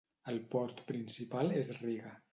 [0.31, 2.17] El port principal és Riga.